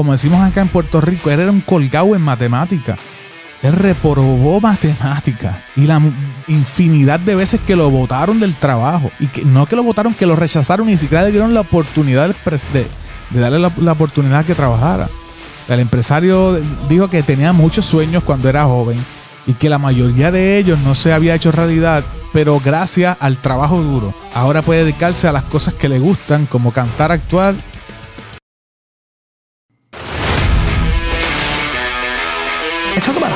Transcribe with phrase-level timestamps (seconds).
[0.00, 2.96] como decimos acá en Puerto Rico, él era un colgado en matemática.
[3.62, 6.00] Él reprobó matemática y la
[6.48, 9.10] infinidad de veces que lo votaron del trabajo.
[9.20, 12.34] Y que no que lo votaron, que lo rechazaron ni siquiera le dieron la oportunidad
[12.72, 12.86] de,
[13.38, 15.06] darle la, la, oportunidad que trabajara.
[15.68, 16.58] El empresario
[16.88, 18.96] dijo que tenía muchos sueños cuando era joven
[19.46, 23.82] y que la mayoría de ellos no se había hecho realidad, pero gracias al trabajo
[23.82, 24.14] duro.
[24.32, 27.54] Ahora puede dedicarse a las cosas que le gustan, como cantar, actuar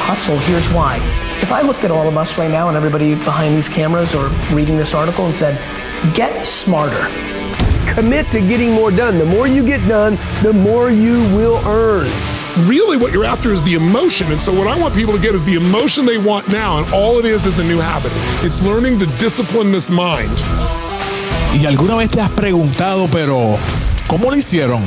[0.04, 0.96] hustle, here's why.
[1.40, 4.28] If I looked at all of us right now and everybody behind these cameras or
[4.52, 5.56] reading this article and said,
[6.14, 7.08] get smarter.
[7.94, 9.18] Commit to getting more done.
[9.18, 12.10] The more you get done, the more you will earn.
[12.68, 14.30] Really, what you're after is the emotion.
[14.30, 16.78] And so, what I want people to get is the emotion they want now.
[16.78, 18.12] And all it is is a new habit.
[18.44, 20.38] It's learning to discipline this mind.
[21.54, 23.58] ¿Y alguna vez te has preguntado, pero,
[24.06, 24.82] ¿cómo lo hicieron?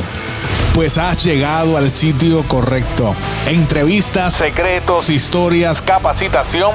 [0.77, 3.15] Pues has llegado al sitio correcto.
[3.47, 6.69] Entrevistas, secretos, historias, capacitación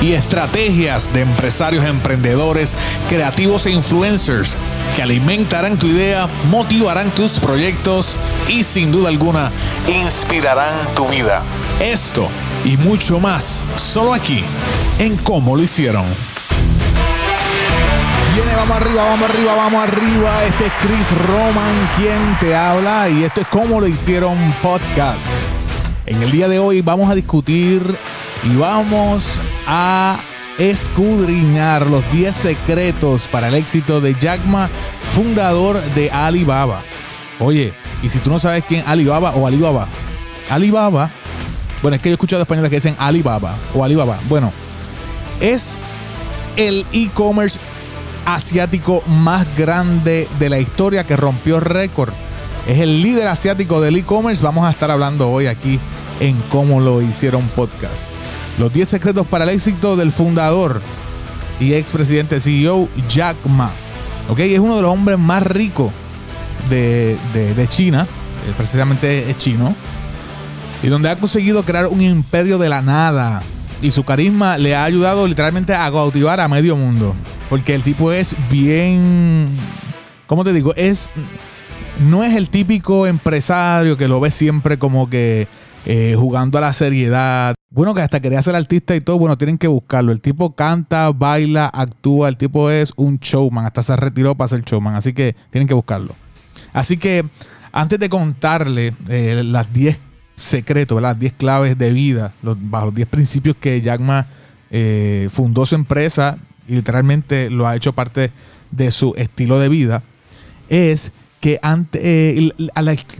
[0.00, 2.76] y estrategias de empresarios, emprendedores,
[3.08, 4.56] creativos e influencers
[4.94, 9.50] que alimentarán tu idea, motivarán tus proyectos y sin duda alguna
[9.88, 11.42] inspirarán tu vida.
[11.80, 12.28] Esto
[12.64, 14.44] y mucho más solo aquí
[15.00, 16.04] en Cómo lo hicieron
[18.58, 20.44] vamos arriba, vamos arriba, vamos arriba.
[20.46, 25.28] Este es Chris Roman quien te habla y esto es como lo hicieron podcast.
[26.06, 27.80] En el día de hoy vamos a discutir
[28.42, 30.18] y vamos a
[30.58, 34.68] escudriñar los 10 secretos para el éxito de Jack Ma,
[35.14, 36.82] fundador de Alibaba.
[37.38, 37.72] Oye,
[38.02, 39.86] y si tú no sabes quién Alibaba o Alibaba,
[40.50, 41.10] Alibaba,
[41.80, 44.18] bueno, es que yo he escuchado españoles que dicen Alibaba o Alibaba.
[44.28, 44.52] Bueno,
[45.40, 45.78] es
[46.56, 47.60] el e-commerce
[48.34, 52.12] asiático más grande de la historia que rompió récord.
[52.66, 54.42] Es el líder asiático del e-commerce.
[54.42, 55.80] Vamos a estar hablando hoy aquí
[56.20, 58.04] en cómo lo hicieron podcast.
[58.58, 60.82] Los 10 secretos para el éxito del fundador
[61.58, 63.70] y expresidente CEO Jack Ma.
[64.28, 64.52] ¿Okay?
[64.52, 65.90] Es uno de los hombres más ricos
[66.68, 68.06] de, de China.
[68.46, 69.74] Eh, precisamente es chino.
[70.82, 73.40] Y donde ha conseguido crear un imperio de la nada.
[73.80, 77.14] Y su carisma le ha ayudado literalmente a cautivar a medio mundo.
[77.48, 79.48] Porque el tipo es bien.
[80.26, 80.74] ¿Cómo te digo?
[80.76, 81.10] Es.
[82.08, 85.48] No es el típico empresario que lo ve siempre como que
[85.86, 87.54] eh, jugando a la seriedad.
[87.70, 90.12] Bueno, que hasta quería ser artista y todo, bueno, tienen que buscarlo.
[90.12, 94.62] El tipo canta, baila, actúa, el tipo es un showman, hasta se retiró para ser
[94.62, 96.14] showman, así que tienen que buscarlo.
[96.72, 97.24] Así que
[97.72, 100.00] antes de contarle eh, las 10
[100.38, 104.26] secretos, las 10 claves de vida, los, bajo los 10 principios que Jack Ma
[104.70, 108.30] eh, fundó su empresa y literalmente lo ha hecho parte
[108.70, 110.02] de su estilo de vida,
[110.68, 112.52] es que antes, eh,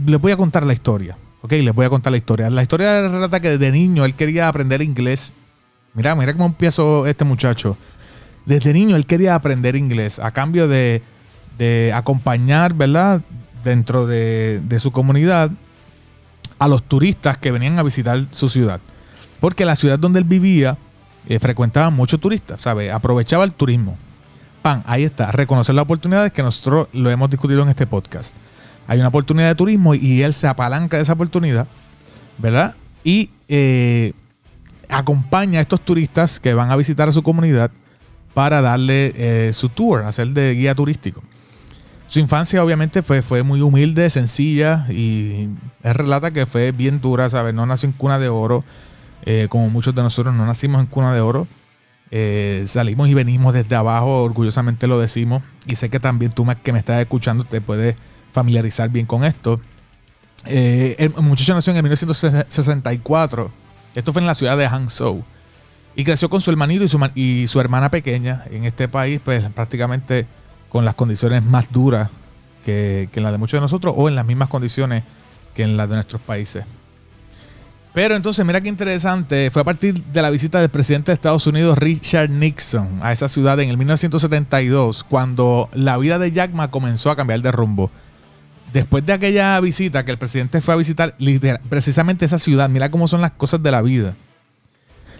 [0.06, 1.16] les voy a contar la historia.
[1.40, 2.50] Ok, les voy a contar la historia.
[2.50, 5.32] La historia relata que desde niño él quería aprender inglés.
[5.94, 7.76] Mira, mira cómo empezó este muchacho.
[8.44, 11.02] Desde niño él quería aprender inglés a cambio de,
[11.94, 13.22] acompañar, ¿verdad?
[13.64, 15.50] Dentro de, de su comunidad
[16.58, 18.80] a los turistas que venían a visitar su ciudad.
[19.40, 20.76] Porque la ciudad donde él vivía
[21.26, 22.92] eh, frecuentaba muchos turistas, ¿sabes?
[22.92, 23.96] Aprovechaba el turismo.
[24.62, 28.34] Pan, ahí está, reconocer las oportunidades que nosotros lo hemos discutido en este podcast.
[28.86, 31.68] Hay una oportunidad de turismo y él se apalanca de esa oportunidad,
[32.38, 32.74] ¿verdad?
[33.04, 34.12] Y eh,
[34.88, 37.70] acompaña a estos turistas que van a visitar a su comunidad
[38.34, 41.22] para darle eh, su tour, hacer de guía turístico.
[42.08, 45.48] Su infancia obviamente fue, fue muy humilde, sencilla y
[45.82, 47.54] él relata que fue bien dura, ¿sabes?
[47.54, 48.64] No nació en cuna de oro
[49.30, 51.46] eh, como muchos de nosotros no nacimos en cuna de oro,
[52.10, 55.42] eh, salimos y venimos desde abajo, orgullosamente lo decimos.
[55.66, 57.96] Y sé que también tú que me estás escuchando te puedes
[58.32, 59.60] familiarizar bien con esto.
[60.46, 63.50] Eh, el muchacho nació en 1964.
[63.94, 65.24] Esto fue en la ciudad de Hangzhou.
[65.94, 69.46] Y creció con su hermanito y su, y su hermana pequeña en este país, pues
[69.50, 70.26] prácticamente
[70.68, 72.10] con las condiciones más duras
[72.64, 75.04] que, que en las de muchos de nosotros o en las mismas condiciones
[75.54, 76.64] que en las de nuestros países.
[77.98, 81.46] Pero entonces, mira qué interesante, fue a partir de la visita del presidente de Estados
[81.48, 86.70] Unidos, Richard Nixon, a esa ciudad en el 1972, cuando la vida de Jack Ma
[86.70, 87.90] comenzó a cambiar de rumbo.
[88.72, 91.16] Después de aquella visita que el presidente fue a visitar
[91.68, 94.14] precisamente esa ciudad, mira cómo son las cosas de la vida,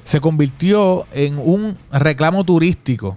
[0.05, 3.17] se convirtió en un reclamo turístico,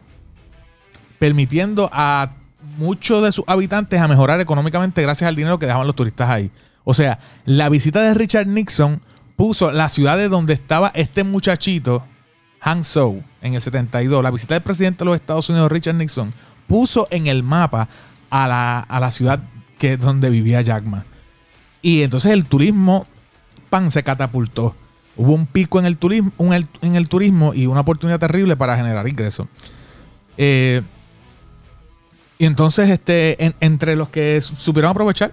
[1.21, 2.31] permitiendo a
[2.79, 6.49] muchos de sus habitantes a mejorar económicamente gracias al dinero que dejaban los turistas ahí.
[6.83, 8.99] O sea, la visita de Richard Nixon
[9.35, 12.03] puso la ciudad de donde estaba este muchachito,
[12.59, 16.33] Hangzhou, en el 72, la visita del presidente de los Estados Unidos, Richard Nixon,
[16.65, 17.87] puso en el mapa
[18.31, 18.47] a
[18.89, 19.43] la, ciudad
[19.77, 21.05] que donde vivía Jack Ma.
[21.83, 23.05] Y entonces el turismo,
[23.69, 24.75] pan, se catapultó.
[25.15, 28.75] Hubo un pico en el turismo, un- en el turismo y una oportunidad terrible para
[28.75, 29.45] generar ingresos.
[30.35, 30.81] Eh,
[32.41, 35.31] y entonces, este, en- entre los que su- supieron aprovechar,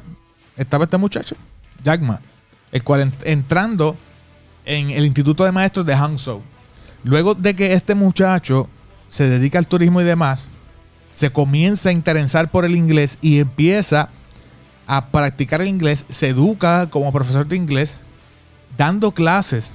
[0.59, 1.37] estaba este muchacho,
[1.83, 2.21] Jack Ma,
[2.71, 3.97] el cual en- entrando
[4.67, 6.43] en el Instituto de Maestros de Hangzhou.
[7.05, 8.69] Luego de que este muchacho
[9.09, 10.51] se dedica al turismo y demás,
[11.15, 14.11] se comienza a interesar por el inglés y empieza
[14.87, 18.01] a practicar el inglés, se educa como profesor de inglés,
[18.77, 19.73] dando clases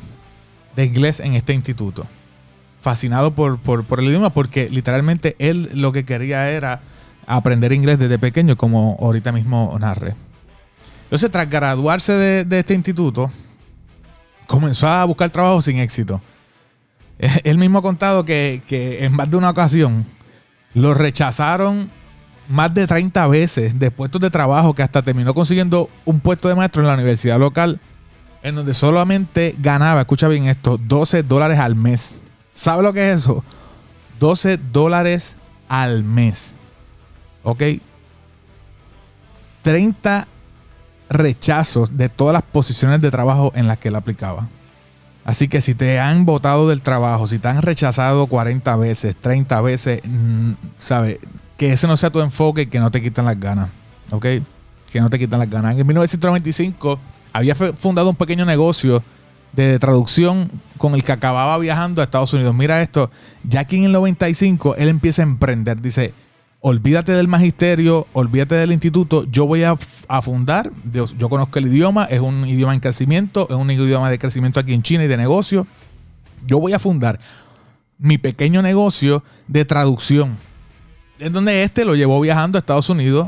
[0.75, 2.05] de inglés en este instituto.
[2.83, 6.81] Fascinado por, por- por el idioma, porque literalmente él lo que quería era
[7.27, 10.15] aprender inglés desde pequeño, como ahorita mismo narré.
[11.03, 13.31] Entonces, tras graduarse de, este instituto,
[14.47, 16.21] comenzó a buscar trabajo sin éxito.
[17.19, 20.05] Eh, Él mismo ha contado que, que en más de una ocasión
[20.73, 21.89] lo rechazaron
[22.49, 26.55] más de 30 veces de puestos de trabajo que hasta terminó consiguiendo un puesto de
[26.55, 27.79] maestro en la universidad local
[28.43, 32.19] en donde solamente ganaba, escucha bien esto, 12 dólares al mes.
[32.53, 33.43] ¿Sabe lo que es eso?
[34.19, 35.37] 12 dólares
[35.69, 36.53] al mes.
[37.43, 37.63] ¿Ok?
[39.63, 40.27] 30
[41.09, 44.47] rechazos de todas las posiciones de trabajo en las que él aplicaba.
[45.25, 49.61] Así que si te han votado del trabajo, si te han rechazado 40 veces, 30
[49.61, 51.19] veces, mm, sabe,
[51.57, 53.69] que ese no sea tu enfoque y que no te quitan las ganas.
[54.11, 54.25] ¿Ok?
[54.91, 55.77] Que no te quitan las ganas.
[55.77, 56.99] En 1995
[57.31, 59.01] había fundado un pequeño negocio
[59.53, 62.53] de traducción con el que acababa viajando a Estados Unidos.
[62.53, 63.09] Mira esto,
[63.47, 65.81] ya aquí en el 95 él empieza a emprender.
[65.81, 66.13] Dice,
[66.65, 69.75] olvídate del magisterio, olvídate del instituto, yo voy a,
[70.21, 74.61] fundar, yo, conozco el idioma, es un idioma en crecimiento, es un idioma de crecimiento
[74.61, 75.67] aquí en China y de negocio.
[76.47, 77.19] Yo voy a fundar
[77.97, 80.37] mi pequeño negocio de traducción.
[81.19, 83.27] Es donde este lo llevó viajando a Estados Unidos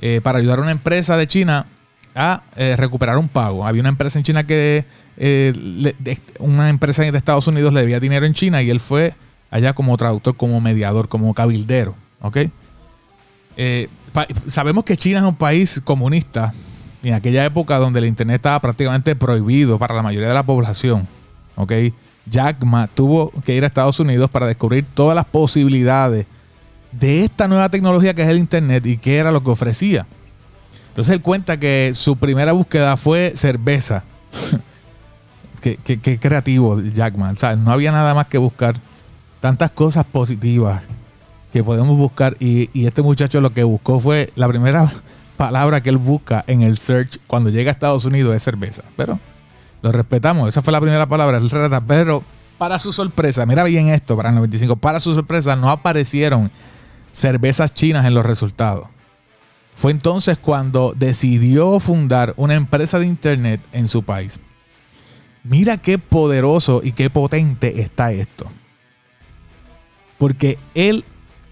[0.00, 1.66] eh, para ayudar a una empresa de China
[2.14, 3.66] a eh, recuperar un pago.
[3.66, 4.84] Había una empresa en China que,
[5.16, 5.92] eh,
[6.38, 9.14] una empresa de Estados Unidos le debía dinero en China y él fue
[9.50, 11.96] allá como traductor, como mediador, como cabildero.
[12.24, 12.38] ¿Ok?
[13.56, 13.88] Eh,
[14.46, 16.52] sabemos que China es un país comunista
[17.02, 20.42] y en aquella época donde el internet estaba prácticamente prohibido para la mayoría de la
[20.42, 21.06] población.
[21.54, 21.72] ¿Ok?
[22.26, 26.26] Jack Ma tuvo que ir a Estados Unidos para descubrir todas las posibilidades
[26.92, 30.06] de esta nueva tecnología que es el internet y qué era lo que ofrecía.
[30.88, 34.02] Entonces él cuenta que su primera búsqueda fue cerveza.
[35.60, 37.36] qué, qué- qué creativo, Jackman.
[37.36, 38.76] O sea, no había nada más que buscar.
[39.40, 40.80] Tantas cosas positivas
[41.54, 42.36] que podemos buscar.
[42.40, 44.92] Y, este muchacho lo que buscó fue la primera
[45.36, 48.82] palabra que él busca en el search cuando llega a Estados Unidos es cerveza.
[48.96, 49.20] Pero
[49.80, 50.48] lo respetamos.
[50.48, 51.40] Esa fue la primera palabra.
[51.86, 52.24] Pero
[52.58, 56.50] para su sorpresa, mira bien esto, para el 95, para su sorpresa no aparecieron
[57.12, 58.88] cervezas chinas en los resultados.
[59.76, 64.40] Fue entonces cuando decidió fundar una empresa de internet en su país.
[65.44, 68.50] Mira qué poderoso y qué potente está esto.
[70.18, 71.04] Porque él,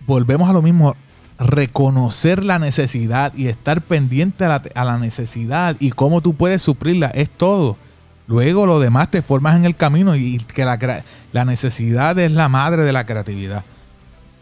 [0.06, 0.96] volvemos a lo mismo,
[1.38, 6.62] reconocer la necesidad y estar pendiente a la, a la necesidad y cómo tú puedes
[6.62, 7.76] suplirla, es todo.
[8.28, 11.02] Luego lo demás te formas en el camino y que la,
[11.32, 13.64] la necesidad es la madre de la creatividad.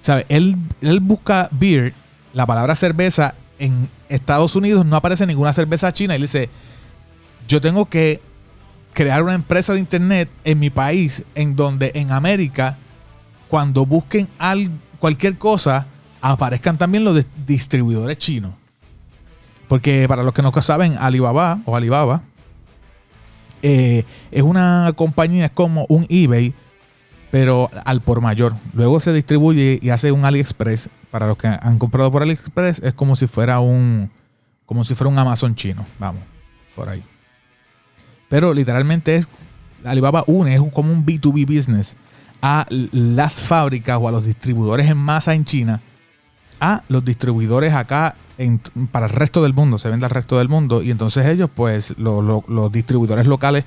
[0.01, 0.27] ¿Sabe?
[0.29, 1.95] Él, él busca beer,
[2.35, 6.15] la palabra cerveza, en Estados Unidos no aparece ninguna cerveza china.
[6.15, 6.49] Él dice,
[7.49, 8.21] yo tengo que
[8.93, 12.77] crear una empresa de internet en mi país, en donde en América,
[13.49, 15.87] cuando busquen al- cualquier cosa,
[16.21, 18.53] aparezcan también los distribuidores chinos.
[19.67, 22.23] Porque para los que no saben, Alibaba o Alibaba
[23.63, 26.55] eh, es una compañía, es como un eBay,
[27.31, 28.55] pero al por mayor.
[28.75, 30.91] Luego se distribuye y hace un AliExpress.
[31.11, 34.11] Para los que han comprado por AliExpress, es como si fuera un,
[34.67, 35.85] como si fuera un Amazon chino.
[35.99, 36.23] Vamos,
[36.77, 37.03] por ahí.
[38.29, 39.29] Pero literalmente es
[39.85, 41.97] Alibaba une, es como un B2B business
[42.43, 45.81] a las fábricas o a los distribuidores en masa en China,
[46.61, 48.17] a los distribuidores acá
[48.91, 51.95] para el resto del mundo, se vende al resto del mundo y entonces ellos pues
[51.99, 53.65] lo- lo- los distribuidores locales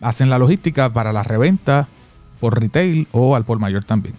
[0.00, 1.88] hacen la logística para la reventa
[2.40, 4.14] por retail o al por mayor también.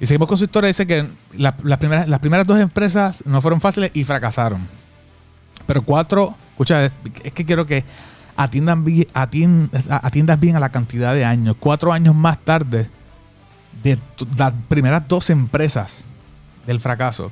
[0.00, 3.60] Y seguimos con su historia, dice que la- primeras, las primeras dos empresas no fueron
[3.60, 4.66] fáciles y fracasaron.
[5.66, 7.84] Pero cuatro, escucha, es es que quiero que
[8.36, 11.56] atiendan atiendas bien a la cantidad de años.
[11.58, 12.88] Cuatro años más tarde,
[13.82, 13.98] de
[14.36, 16.04] las primeras dos empresas
[16.66, 17.30] del fracaso.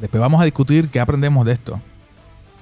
[0.00, 1.80] Después vamos a discutir qué aprendemos de esto.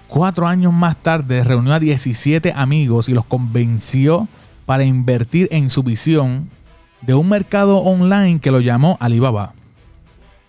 [0.09, 4.29] Cuatro años más tarde reunió a 17 amigos y los convenció
[4.67, 6.49] para invertir en su visión
[7.03, 9.53] de un mercado online que lo llamó Alibaba.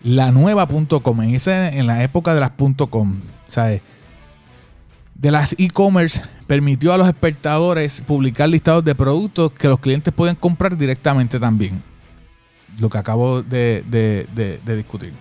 [0.04, 2.52] La nueva.com, en, ese- en la época de las
[2.90, 3.16] .com.
[3.48, 3.82] ¿sabes?
[5.22, 10.36] De las e-commerce permitió a los espectadores publicar listados de productos que los clientes pueden
[10.36, 11.84] comprar directamente también.
[12.80, 15.14] Lo que acabo de, de- discutir.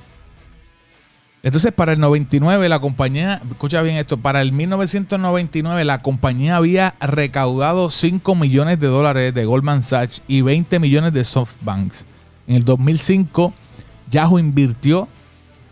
[1.42, 6.94] Entonces, para el 99, la compañía, escucha bien esto, para el 1999, la compañía había
[7.00, 12.04] recaudado 5 millones de dólares de Goldman Sachs y 20 millones de SoftBanks.
[12.46, 13.52] En el 2005,
[14.10, 15.08] Yahoo invirtió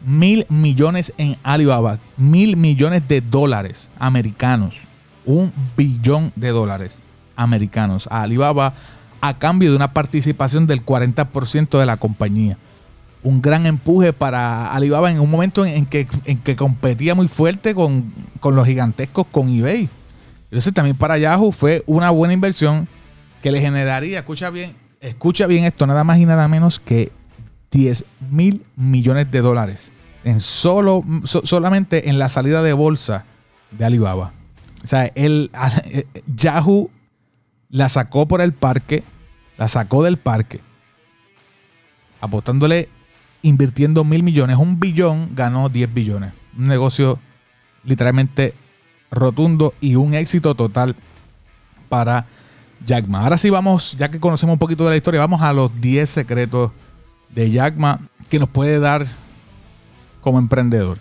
[0.05, 4.78] mil millones en Alibaba, mil millones de dólares americanos,
[5.25, 6.99] un billón de dólares
[7.37, 8.75] americanos a Alibaba
[9.21, 12.57] a cambio de una participación del 40% de la compañía.
[13.23, 17.75] Un gran empuje para Alibaba en un momento en que, en que competía muy fuerte
[17.75, 19.88] con, con los gigantescos, con eBay.
[20.45, 22.88] Entonces también para Yahoo fue una buena inversión
[23.43, 27.12] que le generaría, escucha bien, escucha bien esto, nada más y nada menos que
[27.71, 29.93] 10 mil millones de dólares
[30.25, 33.25] en solo, so- solamente en la salida de bolsa
[33.71, 34.33] de Alibaba.
[34.83, 35.51] O sea, él,
[36.37, 36.91] Yahoo
[37.71, 39.03] la sacó por el parque,
[39.59, 40.61] la sacó del parque,
[42.21, 42.89] apostándole,
[43.43, 46.33] invirtiendo mil millones, un billón ganó 10 billones.
[46.57, 47.19] Un negocio
[47.85, 48.55] literalmente
[49.11, 50.97] rotundo y un éxito total
[51.89, 52.27] para
[52.85, 53.23] Jack Ma.
[53.23, 56.09] Ahora sí vamos, ya que conocemos un poquito de la historia, vamos a los 10
[56.09, 56.73] secretos
[57.31, 59.07] de Jack Ma que nos puede dar
[60.21, 60.99] como emprendedor.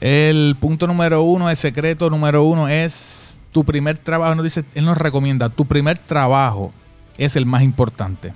[0.00, 4.34] El punto número uno, el secreto número uno es tu primer trabajo.
[4.34, 6.72] Nos dice, él nos recomienda, tu primer trabajo
[7.18, 8.32] es el más importante.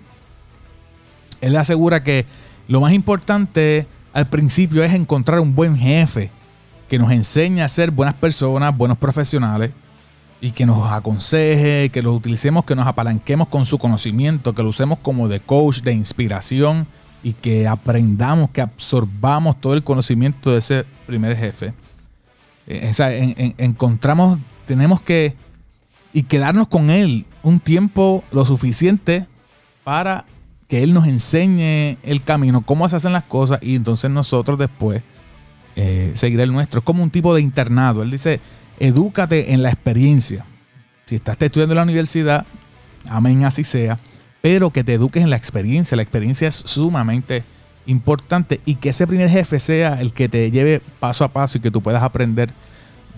[1.40, 2.26] Él asegura que
[2.68, 6.30] lo más importante al principio es encontrar un buen jefe
[6.88, 9.72] que nos enseñe a ser buenas personas, buenos profesionales
[10.40, 14.68] y que nos aconseje, que lo utilicemos, que nos apalanquemos con su conocimiento, que lo
[14.68, 16.86] usemos como de coach, de inspiración
[17.22, 21.72] y que aprendamos, que absorbamos todo el conocimiento de ese primer jefe.
[22.66, 25.34] Eh, encontramos, tenemos que
[26.12, 29.26] y quedarnos con él un tiempo lo suficiente
[29.84, 30.24] para
[30.66, 35.02] que él nos enseñe el camino, cómo se hacen las cosas y entonces nosotros después
[35.76, 36.78] eh, seguir el nuestro.
[36.78, 38.02] Es como un tipo de internado.
[38.02, 38.40] Él dice,
[38.78, 40.44] edúcate en la experiencia.
[41.06, 42.46] Si estás estudiando en la universidad,
[43.08, 43.98] amén, así sea,
[44.40, 45.96] pero que te eduques en la experiencia.
[45.96, 47.44] La experiencia es sumamente
[47.86, 51.60] importante y que ese primer jefe sea el que te lleve paso a paso y
[51.60, 52.50] que tú puedas aprender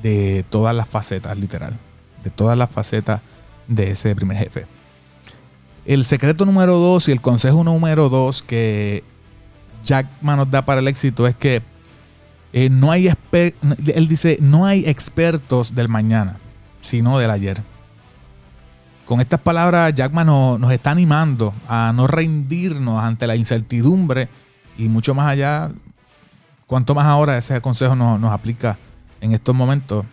[0.03, 1.75] de todas las facetas, literal,
[2.23, 3.21] de todas las facetas
[3.67, 4.67] de ese primer jefe.
[5.87, 9.03] El secreto número dos y el consejo número dos que
[9.85, 11.63] Jack Ma nos da para el éxito es que
[12.65, 16.37] eh, no hay él dice no hay expertos del mañana
[16.81, 17.63] sino del ayer
[19.05, 24.29] con estas palabras Jack Ma nos, está animando a no rendirnos ante la incertidumbre
[24.77, 25.71] y mucho más allá
[26.67, 28.77] cuanto más ahora ese consejo nos, nos aplica
[29.21, 30.05] en estos momentos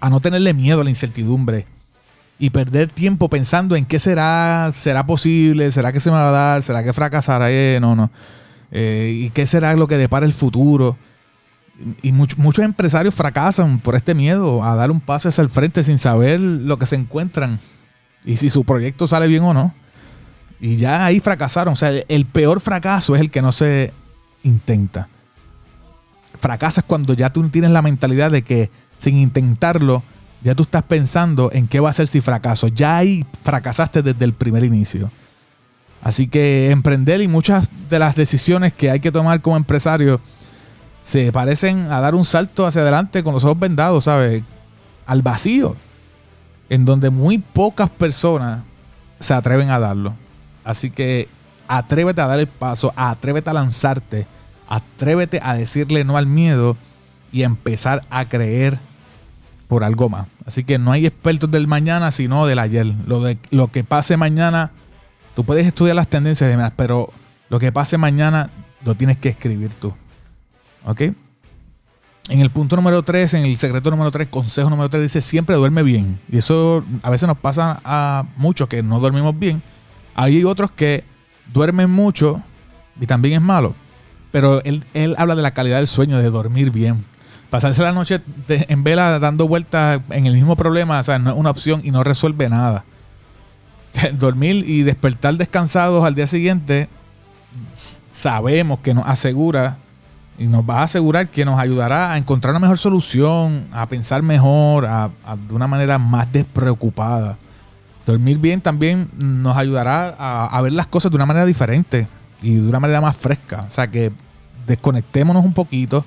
[0.00, 1.66] a no tenerle miedo a la incertidumbre
[2.38, 6.32] y perder tiempo pensando en qué será, será posible, será que se me va a
[6.32, 8.10] dar, será que fracasaré, no, no.
[8.70, 10.96] Eh, y qué será lo que depara el futuro.
[12.02, 15.82] Y much- muchos empresarios fracasan por este miedo a dar un paso hacia el frente
[15.82, 17.58] sin saber lo que se encuentran
[18.24, 19.74] y si su proyecto sale bien o no.
[20.60, 21.72] Y ya ahí fracasaron.
[21.74, 23.92] O sea, el peor fracaso es el que no se
[24.44, 25.08] intenta.
[26.40, 30.02] Fracasas cuando ya tú tienes la mentalidad de que sin intentarlo,
[30.42, 32.68] ya tú estás pensando en qué va a ser si fracaso.
[32.68, 35.10] Ya ahí fracasaste desde el primer inicio.
[36.02, 40.20] Así que emprender y muchas de las decisiones que hay que tomar como empresario
[41.04, 44.42] se parecen a dar un salto hacia adelante con los ojos vendados, ¿sabes?
[45.04, 45.76] Al vacío.
[46.70, 48.62] En donde muy pocas personas
[49.20, 50.14] se atreven a darlo.
[50.64, 51.28] Así que
[51.68, 54.26] atrévete a dar el paso, atrévete a lanzarte,
[54.66, 56.74] atrévete a decirle no al miedo
[57.30, 58.80] y empezar a creer
[59.68, 60.26] por algo más.
[60.46, 62.86] Así que no hay expertos del mañana, sino del ayer.
[63.06, 64.70] Lo, de, lo que pase mañana,
[65.36, 67.12] tú puedes estudiar las tendencias y demás, pero
[67.50, 68.48] lo que pase mañana
[68.86, 69.92] lo tienes que escribir tú.
[70.84, 71.02] ¿Ok?
[72.28, 75.56] En el punto número 3, en el secreto número 3, consejo número 3, dice siempre
[75.56, 76.18] duerme bien.
[76.30, 79.62] Y eso a veces nos pasa a muchos que no dormimos bien.
[80.14, 81.04] Hay otros que
[81.52, 82.42] duermen mucho
[82.98, 83.74] y también es malo.
[84.32, 87.04] Pero él, él habla de la calidad del sueño, de dormir bien.
[87.50, 91.36] Pasarse la noche en vela dando vueltas en el mismo problema, o sea, no es
[91.36, 92.84] una opción y no resuelve nada.
[94.14, 96.88] Dormir y despertar descansados al día siguiente,
[98.10, 99.76] sabemos que nos asegura
[100.38, 104.22] y nos va a asegurar que nos ayudará a encontrar una mejor solución, a pensar
[104.22, 107.36] mejor, a, a- de una manera más despreocupada.
[108.06, 112.06] Dormir bien también nos ayudará a, a ver las cosas de una manera diferente
[112.42, 113.64] y de una manera más fresca.
[113.68, 114.12] O sea que
[114.66, 116.04] desconectémonos un poquito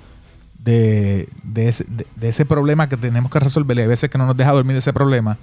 [0.64, 1.70] de, de
[2.30, 4.92] ese, problema que tenemos que resolver y hay veces que no nos deja dormir ese
[4.92, 5.38] problema,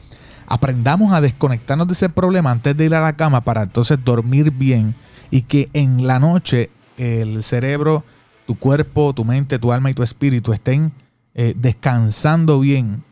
[0.46, 4.50] aprendamos a desconectarnos de ese problema antes de ir a la cama para entonces dormir
[4.50, 4.94] bien
[5.30, 8.04] y que en la noche el cerebro,
[8.46, 10.92] tu cuerpo, tu mente, tu alma y tu espíritu estén
[11.34, 13.02] eh, descansando bien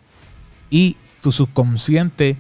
[0.71, 2.37] y tu subconsciente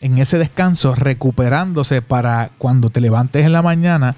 [0.00, 4.16] en ese descanso recuperándose para cuando te levantes en la mañana,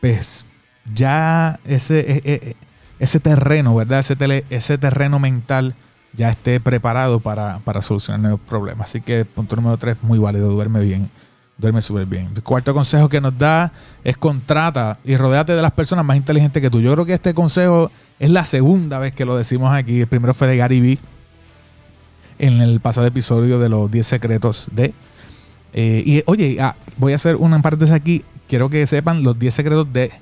[0.00, 0.44] pues
[0.92, 2.56] ya ese, e- e-
[2.98, 4.00] ese terreno, ¿verdad?
[4.00, 5.74] Ese, ese terreno mental
[6.12, 8.90] ya esté preparado para, para solucionar nuevos problemas.
[8.90, 11.10] Así que punto número tres, muy válido, duerme bien.
[11.58, 12.30] Duerme súper bien.
[12.34, 13.72] El cuarto consejo que nos da
[14.04, 16.80] es contrata y rodéate de las personas más inteligentes que tú.
[16.80, 20.00] Yo creo que este consejo es la segunda vez que lo decimos aquí.
[20.00, 20.98] El primero fue de Gary Vee
[22.38, 24.92] en el pasado episodio de los 10 secretos de.
[25.72, 28.22] Eh, y oye, ah, voy a hacer una parte de aquí.
[28.48, 30.12] Quiero que sepan, los 10 secretos de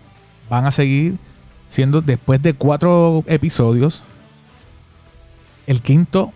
[0.49, 1.19] van a seguir
[1.67, 4.05] siendo después de cuatro episodios.
[5.67, 6.33] El quinto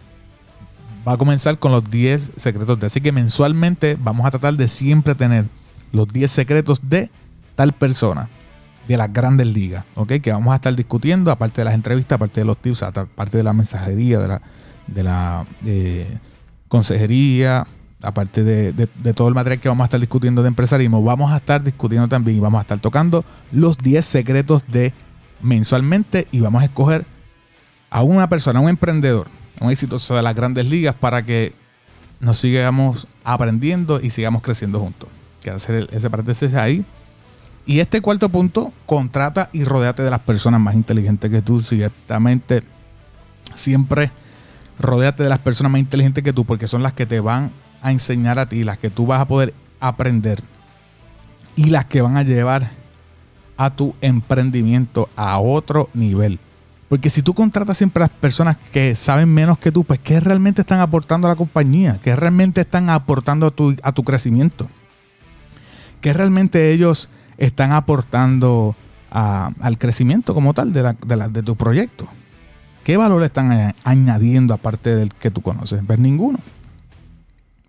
[1.08, 2.86] va a comenzar con los 10 secretos de.
[2.86, 5.44] Así que mensualmente vamos a tratar de siempre tener
[5.92, 7.10] los 10 secretos de
[7.56, 8.28] tal persona
[8.86, 10.12] de las grandes ligas, ¿ok?
[10.22, 13.42] Que vamos a estar discutiendo, aparte de las entrevistas, aparte de los tips, aparte de
[13.42, 14.18] la mensajería,
[14.86, 16.06] de la, eh,
[16.68, 17.66] consejería,
[18.02, 21.36] aparte de, de- todo el material que vamos a estar discutiendo de empresarismo, vamos a
[21.38, 24.92] estar discutiendo también y vamos a estar tocando los 10 secretos de
[25.42, 27.04] mensualmente y vamos a escoger
[27.90, 29.28] a una persona, a un emprendedor,
[29.60, 31.52] un exitoso de las grandes ligas para que
[32.20, 35.08] nos sigamos aprendiendo y sigamos creciendo juntos.
[35.42, 36.84] Quiero hacer ese paréntesis ahí.
[37.66, 41.60] Y este cuarto punto, contrata y rodéate de las personas más inteligentes que tú.
[41.60, 42.62] Ciertamente,
[43.54, 44.10] siempre
[44.78, 47.50] rodéate de las personas más inteligentes que tú, porque son las que te van
[47.82, 50.42] a enseñar a ti, las que tú vas a poder aprender
[51.56, 52.70] y las que van a llevar
[53.56, 56.38] a tu emprendimiento a otro nivel.
[56.88, 60.20] Porque si tú contratas siempre a las personas que saben menos que tú, pues ¿qué
[60.20, 61.98] realmente están aportando a la compañía?
[62.02, 64.66] ¿Qué realmente están aportando a tu, a tu crecimiento?
[66.00, 68.74] ¿Qué realmente ellos están aportando
[69.10, 72.08] a- al crecimiento como tal de, la- de tu proyecto?
[72.84, 75.82] ¿Qué valor están añadiendo aparte del que tú conoces?
[75.86, 76.38] Pues ninguno.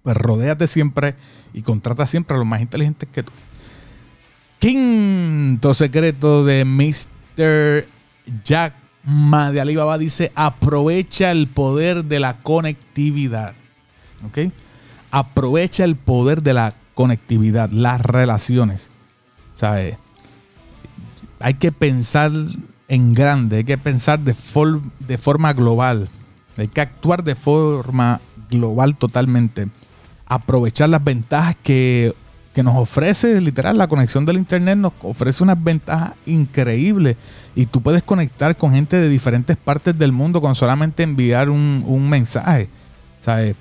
[0.02, 1.16] Pues rodéate siempre
[1.54, 3.34] y contrata siempre a los más inteligentes que tú.
[4.60, 7.86] Quinto secreto de Mr.
[8.46, 8.74] Jack
[9.52, 13.54] de Alibaba dice: aprovecha el poder de la conectividad.
[14.26, 14.52] ¿Ok?
[15.12, 18.90] Aprovecha el poder de la conectividad, las relaciones.
[21.40, 22.32] Hay que pensar
[22.88, 26.10] en grande, hay que pensar de, for- de forma global.
[26.58, 28.20] Hay que actuar de forma
[28.50, 29.70] global totalmente.
[30.26, 32.14] Aprovechar las ventajas que,
[32.54, 37.16] que nos ofrece, literal, la conexión del Internet nos ofrece unas ventajas increíbles.
[37.56, 41.84] Y tú puedes conectar con gente de diferentes partes del mundo con solamente enviar un,
[41.86, 42.70] un mensaje.
[43.22, 43.56] ¿Sabes?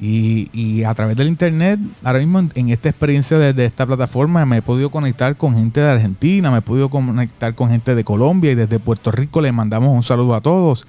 [0.00, 4.44] Y, y a través del internet, ahora mismo en, esta experiencia de, de esta plataforma,
[4.44, 8.02] me he podido conectar con gente de Argentina, me he podido conectar con gente de
[8.02, 10.86] Colombia y desde Puerto Rico les mandamos un saludo a todos.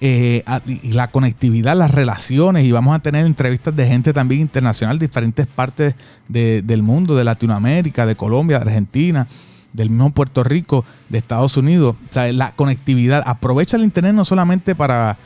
[0.00, 0.44] Eh,
[0.82, 5.06] y la conectividad, las relaciones, y vamos a tener entrevistas de gente también internacional, de
[5.06, 5.94] diferentes partes
[6.28, 9.26] de- del mundo, de Latinoamérica, de Colombia, de Argentina,
[9.72, 11.96] del mismo Puerto Rico, de Estados Unidos.
[12.10, 15.16] O sea, la conectividad, aprovecha el internet no solamente para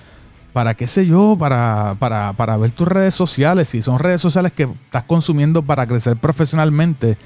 [0.53, 4.51] para qué sé yo, para, para, para ver tus redes sociales, si son redes sociales
[4.51, 7.17] que estás consumiendo para crecer profesionalmente,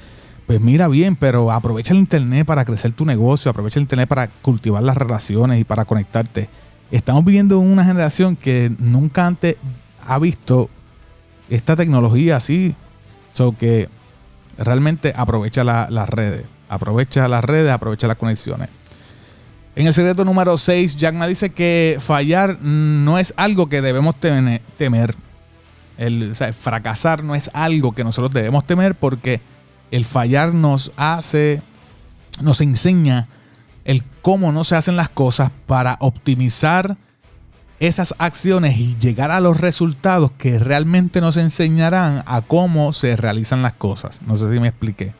[0.45, 4.27] pues mira bien, pero aprovecha el internet para crecer tu negocio, aprovecha el internet para
[4.27, 6.49] cultivar las relaciones y para conectarte.
[6.91, 9.55] Estamos viviendo en una generación que nunca antes
[10.05, 10.69] ha visto
[11.49, 12.75] esta tecnología así,
[13.33, 13.89] so que
[14.57, 18.69] realmente aprovecha la- las redes, aprovecha las redes, aprovecha las conexiones.
[19.75, 24.15] En el secreto número 6, Jack Ma dice que fallar no es algo que debemos
[24.15, 25.15] teme- temer.
[25.97, 29.41] El, o sea, fracasar no es algo que nosotros debemos temer porque
[29.91, 31.61] el fallar nos hace,
[32.41, 33.27] nos enseña
[33.85, 36.97] el cómo no se hacen las cosas para optimizar
[37.79, 43.61] esas acciones y llegar a los resultados que realmente nos enseñarán a cómo se realizan
[43.61, 44.21] las cosas.
[44.25, 45.13] No sé si me expliqué.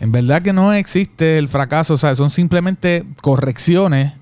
[0.00, 4.12] En verdad que no existe el fracaso, son simplemente correcciones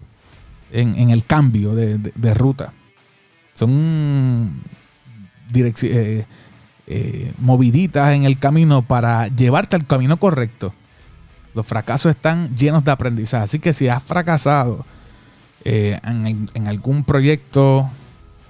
[0.73, 2.73] en, el cambio de, ruta.
[3.53, 4.63] Son
[5.55, 6.25] eh,
[6.87, 10.73] eh, moviditas en el camino para llevarte al camino correcto.
[11.57, 13.45] Los fracasos están llenos de aprendizaje.
[13.45, 14.85] Así que si has fracasado
[15.65, 17.89] eh, en, algún proyecto,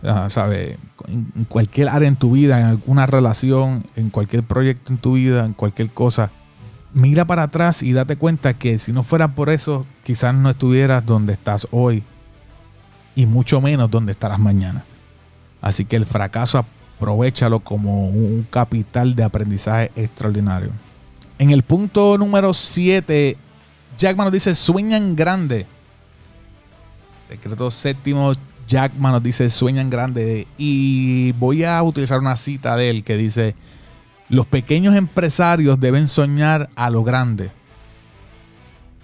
[0.02, 0.76] ah, ¿sabe?
[1.06, 5.44] En, cualquier área en tu vida, en alguna relación, en cualquier proyecto en tu vida,
[5.44, 6.32] en cualquier cosa,
[6.94, 11.06] mira para atrás y date cuenta que si no fuera por eso, quizás no estuvieras
[11.06, 12.02] donde estás hoy.
[13.14, 14.84] y mucho menos dónde estarás mañana.
[15.62, 16.66] Así que el fracaso
[16.98, 20.72] aprovechalo como un capital de aprendizaje extraordinario.
[21.38, 23.36] En el punto número 7,
[23.98, 25.66] Jackman nos dice, sueñan grande.
[27.28, 28.32] Secreto séptimo,
[28.66, 30.46] Jackman nos dice, sueñan grande.
[30.56, 33.54] Y voy a utilizar una cita de él que dice,
[34.30, 37.50] los pequeños empresarios deben soñar a lo grande.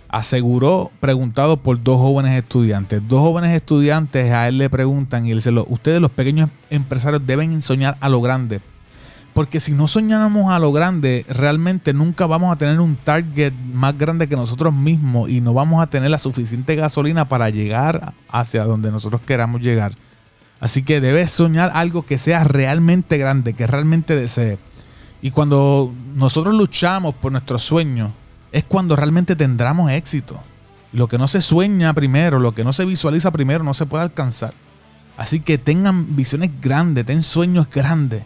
[0.08, 3.02] Aseguró, preguntado por dos jóvenes estudiantes.
[3.08, 7.60] Dos jóvenes estudiantes a él le preguntan y él dice, ustedes los pequeños empresarios deben
[7.60, 8.62] soñar a lo grande.
[9.34, 13.96] Porque si no soñamos a lo grande, realmente nunca vamos a tener un target más
[13.96, 18.64] grande que nosotros mismos y no vamos a tener la suficiente gasolina para llegar hacia
[18.64, 19.94] donde nosotros queramos llegar.
[20.60, 24.58] Así que debes soñar algo que sea realmente grande, que realmente desee.
[25.22, 28.10] Y cuando nosotros luchamos por nuestros sueños,
[28.52, 30.40] es cuando realmente tendremos éxito.
[30.92, 34.02] Lo que no se sueña primero, lo que no se visualiza primero, no se puede
[34.02, 34.52] alcanzar.
[35.16, 38.24] Así que tengan visiones grandes, ten sueños grandes.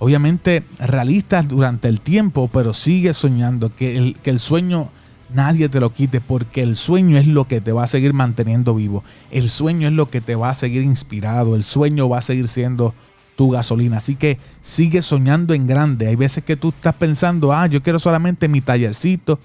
[0.00, 3.72] Obviamente realistas durante el tiempo, pero sigue soñando.
[3.72, 4.90] Que el, que el sueño
[5.32, 8.74] nadie te lo quite, porque el sueño es lo que te va a seguir manteniendo
[8.74, 9.04] vivo.
[9.30, 11.54] El sueño es lo que te va a seguir inspirado.
[11.54, 12.94] El sueño va a seguir siendo
[13.36, 13.98] tu gasolina.
[13.98, 16.08] Así que sigue soñando en grande.
[16.08, 19.38] Hay veces que tú estás pensando, ah, yo quiero solamente mi tallercito,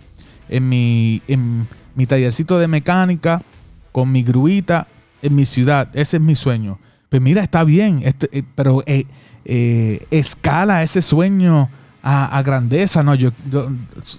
[0.49, 3.43] en mi, en mi tallercito de mecánica,
[3.91, 4.87] con mi gruita
[5.21, 5.89] en mi ciudad.
[5.93, 6.77] Ese es mi sueño.
[7.09, 9.05] Pues mira, está bien, este, eh, pero eh,
[9.45, 11.69] eh, escala ese sueño
[12.07, 13.15] a, grandeza, ¿no?
[13.15, 13.31] Yo,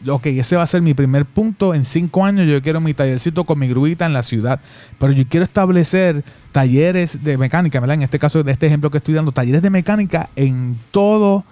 [0.08, 1.72] ok, ese va a ser mi primer punto.
[1.72, 4.60] En cinco años yo quiero mi tallercito con mi gruita en la ciudad.
[4.98, 7.94] Pero yo quiero establecer talleres de mecánica, ¿verdad?
[7.94, 11.44] En este caso, de este ejemplo que estoy dando, talleres de mecánica en todo,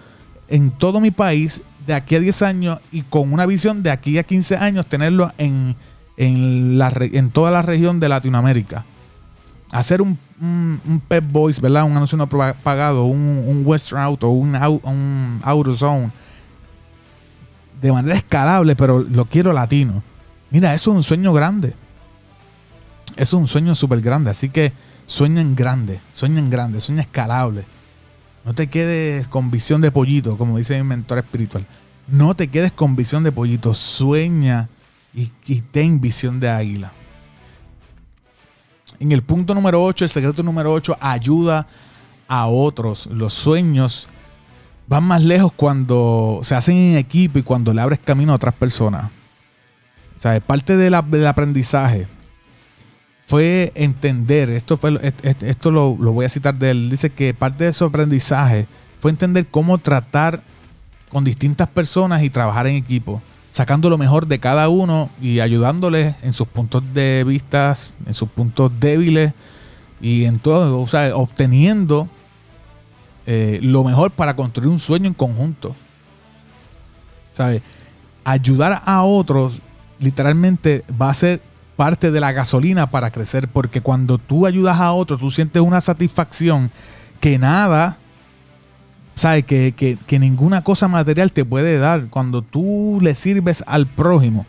[0.49, 4.19] en todo mi país de aquí a 10 años y con una visión de aquí
[4.19, 5.77] a 15 años tenerlo en,
[6.17, 8.85] en, la, en toda la región de Latinoamérica.
[9.71, 11.85] Hacer un, un, Pep Boys, ¿verdad?
[11.85, 16.11] Un anuncio no pagado, un, un Western Auto, un, un AutoZone
[17.81, 20.03] de manera escalable, pero lo quiero latino.
[20.51, 21.75] Mira, eso es un sueño grande.
[23.17, 24.31] Eso es un sueño súper grande.
[24.31, 24.73] Así que
[25.07, 27.65] sueña en grande, sueña en grande, sueña escalable.
[28.45, 31.67] No te quedes con visión de pollito, como dice mi mentor espiritual.
[32.09, 34.69] No te quedes con visión de pollito, sueña
[35.15, 36.93] y, y ten visión de águila.
[39.01, 41.67] En el punto número 8, el secreto número 8, ayuda
[42.29, 43.07] a otros.
[43.07, 44.09] Los sueños
[44.87, 48.55] van más lejos cuando se hacen en equipo y cuando le abres camino a otras
[48.55, 49.11] personas.
[50.19, 52.07] O sea, parte del aprendizaje
[53.27, 57.65] fue entender, esto, fue, esto lo, lo, voy a citar de él, dice que parte
[57.65, 58.67] de su aprendizaje
[59.01, 60.43] fue entender cómo tratar
[61.09, 63.23] con distintas personas y trabajar en equipo,
[63.55, 68.29] sacando lo mejor de cada uno y ayudándoles en sus puntos de vista, en sus
[68.29, 69.33] puntos débiles
[70.01, 72.09] y en todo, o sea, obteniendo
[73.27, 75.77] eh, lo mejor para construir un sueño en conjunto.
[77.33, 77.63] ¿Sabes?
[78.25, 79.61] Ayudar a otros
[80.01, 81.41] literalmente va a ser
[81.77, 85.81] parte de la gasolina para crecer, porque cuando tú ayudas a otros, tú sientes una
[85.81, 86.73] satisfacción
[87.21, 87.99] que nada,
[89.15, 89.45] ¿sabes?
[89.45, 92.09] Que, que ninguna cosa material te puede dar.
[92.09, 94.47] Cuando tú le sirves al prójimo,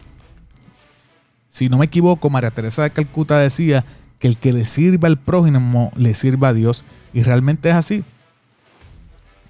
[1.55, 3.85] si no me equivoco, María Teresa de Calcuta decía
[4.19, 6.83] que el que le sirve al prójimo le sirve a Dios.
[7.13, 8.03] Y realmente es así.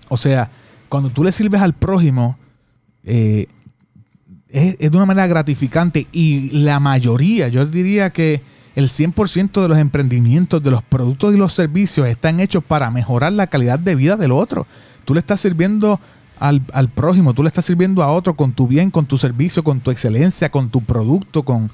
[0.10, 0.52] O sea,
[0.88, 2.38] cuando tú le sirves al prójimo,
[3.04, 3.48] eh,
[4.50, 8.42] es, de una manera gratificante y la mayoría, yo diría que
[8.76, 13.34] el 100% de los emprendimientos, de los productos y los servicios están hechos para mejorar
[13.34, 14.68] la calidad de vida del otro.
[15.06, 16.00] Tú le estás sirviendo
[16.40, 19.80] al, prójimo, tú le estás sirviendo a otro con tu bien, con tu servicio, con
[19.80, 21.70] tu excelencia, con tu producto, con,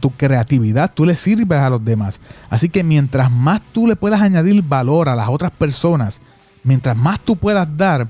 [0.00, 2.20] tu creatividad, tú le sirves a los demás.
[2.50, 6.20] Así que mientras más tú le puedas añadir valor a las otras personas,
[6.64, 8.08] mientras más tú puedas dar,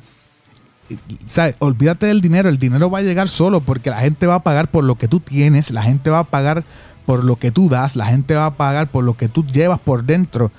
[1.58, 4.70] olvídate del dinero, el dinero va a llegar solo porque la gente va a pagar
[4.70, 6.64] por lo que tú tienes, la gente va a pagar
[7.06, 9.78] por lo que tú das, la gente va a pagar por lo que tú llevas
[9.78, 10.50] por dentro,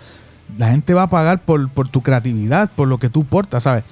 [0.57, 3.83] la gente va a pagar por, por tu creatividad, por lo que tú portas, ¿sabes?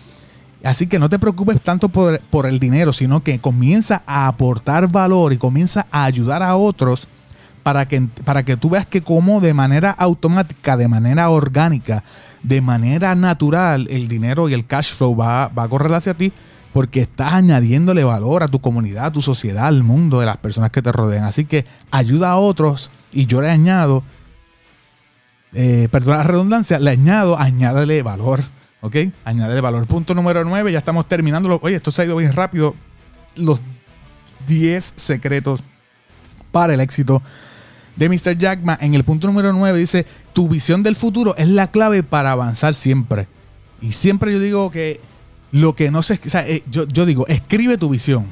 [0.64, 4.92] Así que no te preocupes tanto por, por, el dinero, sino que comienza a aportar
[4.92, 7.08] valor y comienza a ayudar a otros
[7.64, 12.04] para que, para que tú veas que como de manera automática, de manera orgánica,
[12.42, 16.34] de manera natural, el dinero y el cash flow va, va a correr hacia ti
[16.74, 20.72] porque estás añadiéndole valor a tu comunidad, a tu sociedad, al mundo de las personas
[20.72, 21.24] que te rodean.
[21.24, 24.04] Así que ayuda a otros y yo le añado,
[25.54, 28.44] eh, perdón la redundancia, le añado, añádele valor.
[28.82, 28.96] ¿Ok?
[29.26, 29.88] Añádele valor.
[29.88, 31.60] Punto número 9, ya estamos terminando.
[31.64, 32.76] Oye, esto se ha ido bien rápido.
[33.36, 33.60] Los
[34.48, 35.64] 10 secretos
[36.52, 37.22] para el éxito
[37.96, 38.38] de Mr.
[38.38, 42.32] Jackman, en el punto número 9 dice, tu visión del futuro es la clave para
[42.32, 43.28] avanzar siempre.
[43.82, 45.02] Y siempre yo digo que
[45.52, 46.14] lo que no se...
[46.24, 48.28] O sea, eh, yo, digo, escribe tu visión.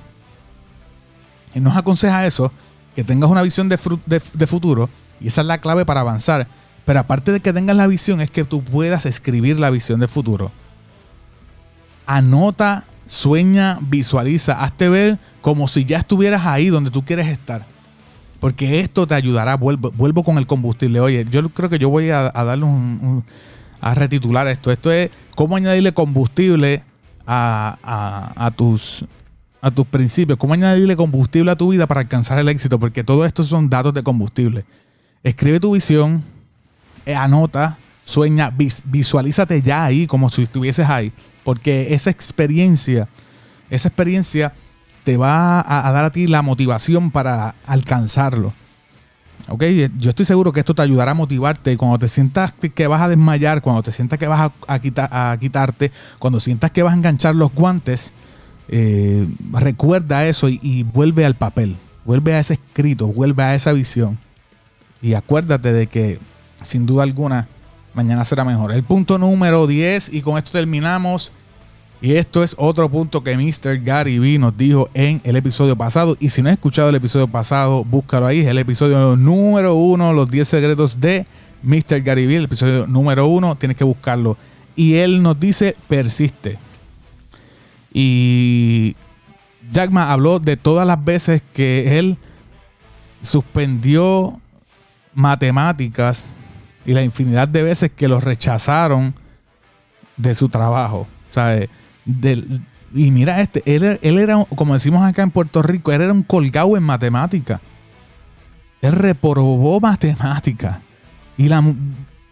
[1.56, 2.52] Y nos aconseja eso,
[2.96, 6.48] que tengas una visión de- de futuro, y esa es la clave para avanzar.
[6.86, 10.08] Pero aparte de que tengas la visión, es que tú puedas escribir la visión de
[10.08, 10.52] futuro.
[12.06, 17.66] Anota, sueña, visualiza, hazte ver como si ya estuvieras ahí donde tú quieres estar.
[18.40, 19.56] Porque esto te ayudará.
[19.58, 21.00] Vuelvo, con el combustible.
[21.00, 23.24] Oye, yo creo que yo voy a, darle un,
[23.82, 24.72] a retitular esto.
[24.72, 26.84] Esto es cómo añadirle combustible
[27.26, 29.04] a, tus
[29.62, 33.26] a tus principios, cómo añadirle combustible a tu vida para alcanzar el éxito, porque todo
[33.26, 34.64] esto son datos de combustible.
[35.24, 36.24] Escribe tu visión,
[37.14, 41.12] anota, sueña, vis- visualízate ya ahí como si estuvieses ahí,
[41.44, 43.08] porque esa experiencia,
[43.70, 44.54] esa experiencia
[45.04, 48.54] te va a, dar a ti la motivación para alcanzarlo.
[49.48, 49.64] Ok,
[50.00, 53.10] yo estoy seguro que esto te ayudará a motivarte cuando te sientas que- vas a
[53.10, 57.36] desmayar, cuando te sientas que vas a, a quitarte, cuando sientas que vas a enganchar
[57.36, 58.14] los guantes,
[58.70, 63.72] eh, recuerda eso y, y vuelve al papel, vuelve a ese escrito, vuelve a esa
[63.74, 64.18] visión.
[65.04, 66.18] Y acuérdate de que,
[66.66, 67.48] sin duda alguna,
[67.94, 68.72] mañana será mejor.
[68.72, 71.32] El punto número 10, y con esto terminamos.
[72.02, 73.82] Y esto es otro punto que Mr.
[73.82, 76.18] Gary Vee nos dijo en el episodio pasado.
[76.20, 78.42] Y si no has escuchado el episodio pasado, búscalo ahí.
[78.42, 81.26] Es el episodio número uno, los 10 secretos de
[81.64, 82.02] Mr.
[82.02, 82.36] Gary Vee.
[82.36, 84.38] El episodio número uno, tienes que buscarlo.
[84.76, 86.60] Y él nos dice, persiste.
[87.94, 88.96] Y
[89.72, 92.18] Jackman habló de todas las veces que él
[93.22, 94.40] suspendió
[95.14, 96.26] matemáticas
[96.86, 99.14] y la infinidad de veces que lo rechazaron
[100.18, 101.08] de su trabajo.
[101.32, 101.70] ¿sabes?
[102.94, 106.14] Y mira este, él, era- él era, como decimos acá en Puerto Rico, él era
[106.14, 107.60] un colgado en matemática.
[108.82, 110.82] Él reprobó matemática.
[111.38, 111.62] Y la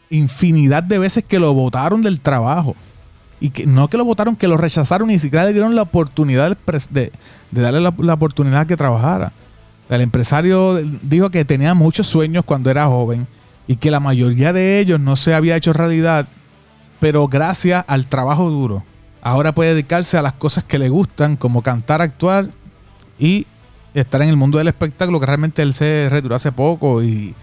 [0.10, 2.76] infinidad de veces que lo votaron del trabajo.
[3.42, 6.56] Y que no que lo votaron, que lo rechazaron, ni siquiera le dieron la oportunidad
[6.92, 7.12] de
[7.52, 9.34] darle la, la oportunidad que trabajara.
[9.90, 13.28] El empresario dijo que tenía muchos sueños cuando era joven
[13.68, 16.28] y que la mayoría de ellos no se había hecho realidad,
[17.00, 18.84] pero gracias al trabajo duro.
[19.22, 22.50] Ahora puede dedicarse a las cosas que le gustan, como cantar, actuar
[23.18, 23.48] y
[23.94, 27.36] estar en el mundo del espectáculo, que realmente él se retiró hace poco y,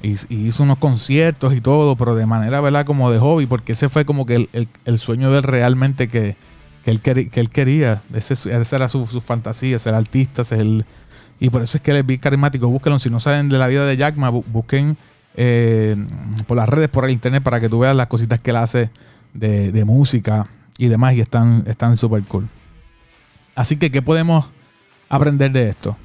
[0.00, 2.86] hizo unos conciertos y todo, pero de manera, ¿verdad?
[2.86, 4.48] Como de hobby, porque ese fue como que
[4.84, 6.36] el, sueño de él realmente que,
[6.84, 8.00] él, que él quería.
[8.14, 10.84] Ese, esa era su, fantasía, ser artista, ser el,
[11.40, 12.68] y por eso es que él es bien carismático.
[12.68, 14.96] Búsquenlo, si no saben de la vida de Jackma, bu- busquen
[15.40, 15.94] eh,
[16.48, 18.90] por las redes, por el internet, para que tú veas las cositas que él hace
[19.32, 22.48] de, música y demás, y están están súper cool.
[23.54, 24.50] Así que, ¿qué podemos
[25.08, 25.96] aprender de esto?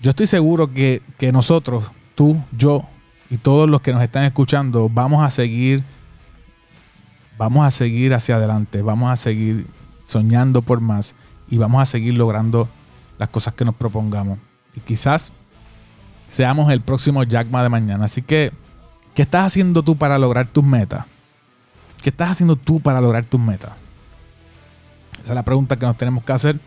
[0.00, 2.84] Yo estoy seguro que, que nosotros, tú, yo
[3.30, 5.84] y todos los que nos están escuchando, vamos a seguir,
[7.38, 9.64] vamos a seguir hacia adelante, vamos a seguir
[10.08, 11.14] soñando por más
[11.48, 12.68] y vamos a seguir logrando
[13.16, 14.40] las cosas que nos propongamos.
[14.74, 15.32] Y quizás
[16.28, 18.04] seamos el próximo Jackma de mañana.
[18.04, 18.52] Así que,
[19.14, 21.06] ¿qué estás haciendo tú para lograr tus metas?
[22.02, 23.72] ¿Qué estás haciendo tú para lograr tus metas?
[25.22, 26.60] Esa es la pregunta que nos tenemos que hacer.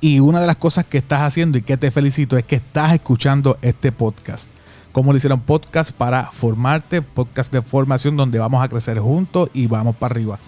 [0.00, 2.92] Y una de las cosas que estás haciendo y que te felicito es que estás
[2.92, 4.48] escuchando este podcast.
[4.92, 9.66] Como le hicieron podcast para formarte, podcast de formación donde vamos a crecer juntos y
[9.66, 10.38] vamos para arriba.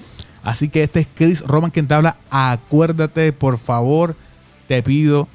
[0.42, 2.16] Así que este es Chris Roman quien te habla.
[2.31, 4.16] Acuérdate, por favor,
[4.66, 5.29] te pido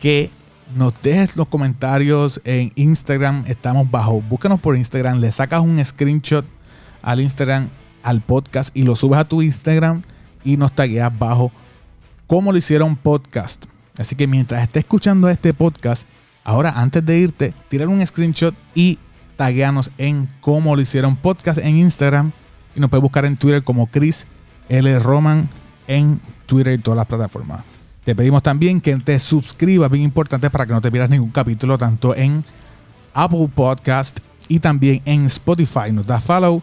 [0.00, 0.30] que
[0.74, 3.44] nos dejes los comentarios en Instagram.
[3.46, 4.20] Estamos bajo.
[4.22, 5.18] Búscanos por Instagram.
[5.18, 6.44] Le sacas un screenshot
[7.02, 7.68] al Instagram,
[8.02, 10.02] al podcast y lo subes a tu Instagram
[10.44, 11.52] y nos tagueas bajo
[12.26, 13.64] cómo lo hicieron podcast.
[13.98, 16.06] Así que mientras estés escuchando este podcast,
[16.44, 18.98] ahora antes de irte, tirar un screenshot y
[19.36, 22.32] tagueanos en cómo lo hicieron podcast en Instagram
[22.76, 24.26] y nos puedes buscar en Twitter como Chris
[24.68, 24.98] L.
[25.00, 25.48] Roman
[25.86, 27.69] en Twitter y todas las plataformas.
[28.10, 31.78] Te pedimos también que te suscribas, bien importante, para que no te pierdas ningún capítulo,
[31.78, 32.44] tanto en
[33.14, 34.18] Apple Podcast
[34.48, 35.92] y también en Spotify.
[35.92, 36.60] Nos da follow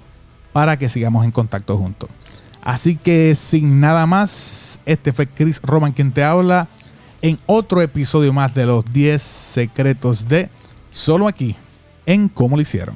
[0.52, 2.10] para que sigamos en contacto juntos.
[2.62, 6.68] Así que sin nada más, este fue Chris Roman quien te habla
[7.22, 10.50] en otro episodio más de los 10 secretos de
[10.92, 11.56] Solo aquí
[12.06, 12.96] en Cómo lo hicieron.